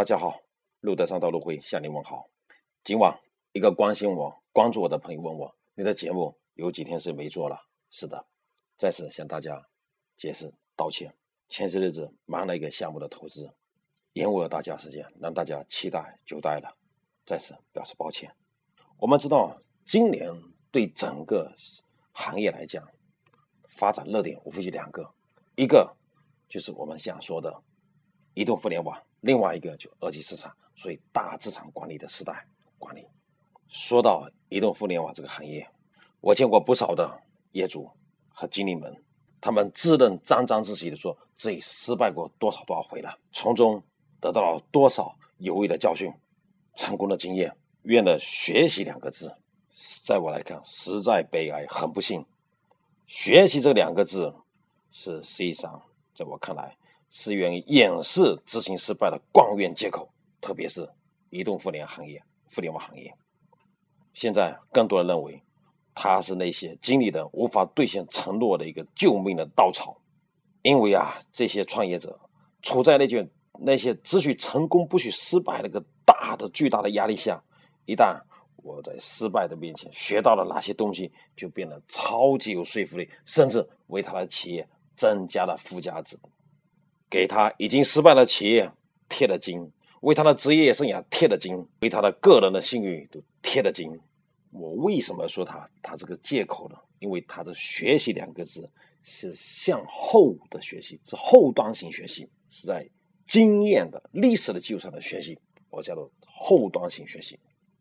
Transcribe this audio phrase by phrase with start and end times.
[0.00, 0.40] 大家好，
[0.80, 2.30] 路德上道路会向您问好。
[2.84, 3.20] 今晚
[3.52, 7.60] 一个关心我、关注我的朋友问我：“你的节目有几天是没做了？”
[7.90, 8.24] 是的，
[8.78, 9.62] 再次向大家
[10.16, 11.14] 解释道歉。
[11.50, 13.54] 前些日子忙了一个项目的投资，
[14.14, 16.74] 延误了大家时间，让大家期待久待了，
[17.26, 18.34] 再次表示抱歉。
[18.96, 19.54] 我们知道，
[19.84, 20.32] 今年
[20.70, 21.54] 对整个
[22.12, 22.88] 行业来讲，
[23.68, 25.12] 发展热点无非就两个，
[25.56, 25.94] 一个
[26.48, 27.62] 就是我们想说的
[28.32, 28.98] 移动互联网。
[29.20, 32.46] 另外一个就二级市场，所以大资产管理的时代
[32.78, 33.06] 管理。
[33.68, 35.68] 说到移动互联网这个行业，
[36.20, 37.22] 我见过不少的
[37.52, 37.90] 业主
[38.28, 39.02] 和经理们，
[39.40, 43.82] 他们自认沾沾自喜的说自己失败过多少多少回了，从中
[44.20, 46.12] 得到了多少有益的教训、
[46.74, 47.56] 成功的经验。
[47.84, 49.34] 愿的学习两个字，
[50.04, 52.26] 在我来看实在悲哀，很不幸。
[53.06, 54.34] 学习这两个字
[54.90, 55.82] 是实际上
[56.14, 56.76] 在我看来。
[57.10, 60.08] 是用于掩饰执行失败的官员借口，
[60.40, 60.88] 特别是
[61.30, 62.22] 移动互联行业、
[62.54, 63.12] 互联网行业。
[64.14, 65.42] 现在更多人认为，
[65.94, 69.96] 它是那些经理人无法兑现承诺的一个救命的稻草。
[70.62, 72.18] 因为啊，这些创业者
[72.62, 73.28] 处在那卷
[73.60, 77.42] 那些只许成功不许失败那个大的巨大的压力下。
[77.86, 78.20] 一旦
[78.56, 86.18] 我在失败的面前学到了哪些东西，就变得超级有说服力，甚至为他的企业增加了附加值。
[87.10, 88.70] 给他已经失败的企业
[89.08, 93.90] 贴了金，为他的职业生涯贴了金，为他的个人的信誉都贴了金。
[94.52, 96.76] 我为什么说他他这个借口呢？
[97.00, 98.68] 因为他的学习两个字
[99.02, 102.88] 是向后的学习，是后端型学习，是在
[103.26, 105.38] 经验的历史的基础上的学习，
[105.70, 107.38] 我叫做后端型学习。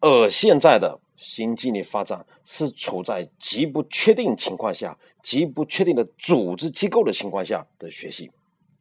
[0.00, 8.30] 而现在的新经济发展是处在极不确定情况下、极不确定的组织机构的情况下的学习。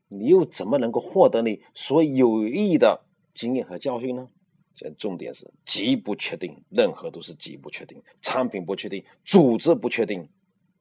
[0.10, 4.28] 你又怎么能够获得你所有益的经验和教训呢？
[4.74, 10.28] 这重点是极不确定，任何都是极不确定，产品不确定，组织不确定。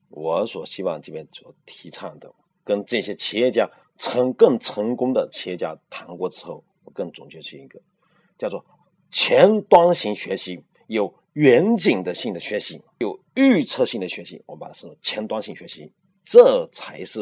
[0.08, 2.32] 我所希望这边所提倡的，
[2.64, 7.80] 跟这些企业家成更成功的企业家谈过之后，我更总结出一个
[8.38, 8.64] 叫做
[9.10, 15.92] 前端型学习，有远景的性的学习，有预测性的学习，我们把它称为前端型学习，
[16.22, 17.20] 这才是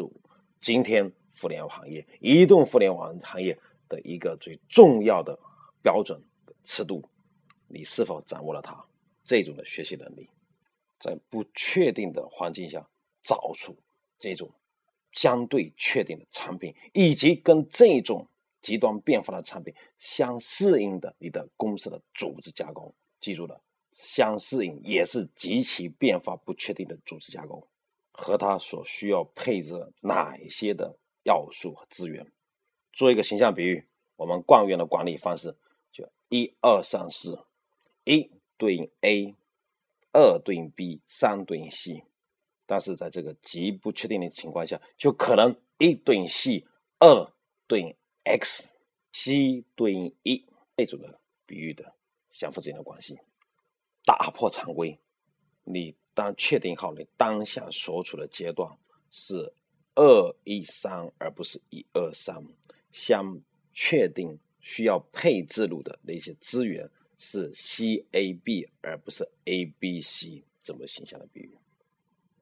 [0.61, 1.11] 今天。
[1.41, 3.59] 互联网行业、移动互联网行业
[3.89, 5.39] 的一个最重要的
[5.83, 6.21] 标准
[6.65, 7.03] 尺度，
[7.69, 8.85] 你是否掌握了它？
[9.23, 10.29] 这种的学习能力，
[10.99, 12.89] 在不确定的环境下
[13.23, 13.77] 找出
[14.19, 14.51] 这种
[15.13, 18.27] 相对确定的产品，以及跟这种
[18.63, 22.95] 极端变化的产品相适应的你的公司的组织架构。
[23.21, 23.61] 记住了，
[23.91, 27.69] 相适应也是极其变化不确定的组织架构，
[28.13, 30.97] 和它所需要配置哪一些的。
[31.27, 32.31] 要素和资源，
[32.93, 35.57] 做一个形象比喻，我们惯用的管理方式
[35.91, 37.45] 就一二三四，
[38.05, 39.35] 一对应 A，
[40.13, 42.05] 二对应 B，三对应 C。
[42.65, 46.65] 但是在这个极不确定的情况下，就可能一对应 C，
[47.01, 47.33] 二
[47.67, 51.93] 对应 X，C 对应一这种的比喻的
[52.31, 53.19] 相互之间的关系，
[54.05, 55.01] 打破常规。
[55.65, 58.79] 你当确定好你当下所处的阶段
[59.11, 59.53] 是。
[59.97, 62.41] 二一三，而不是一二三。
[62.93, 63.39] 相
[63.73, 70.45] 确定需要配置入的那些资源是 C A B，而不是 A B C。
[70.63, 71.57] 这么形象的比喻，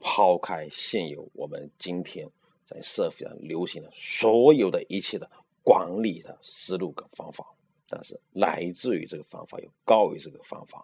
[0.00, 2.26] 抛开现有我们今天
[2.64, 5.30] 在社会上流行的所有的一切的
[5.62, 7.46] 管理的思路跟方法，
[7.86, 10.82] 但是来自于这个方法又高于这个方法，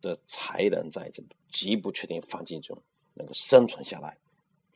[0.00, 2.80] 这才能在这个极不确定环境中
[3.14, 4.16] 能够生存下来。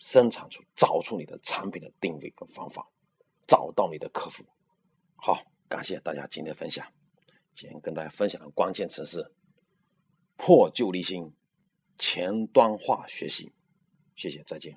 [0.03, 2.85] 生产出、找出你的产品的定位跟方法，
[3.47, 4.45] 找到你的客户。
[5.15, 6.85] 好，感谢大家今天分享。
[7.55, 9.33] 今天跟大家分享的关键词是
[10.37, 11.33] 破旧立新、
[11.99, 13.53] 前端化学习。
[14.17, 14.77] 谢谢，再见。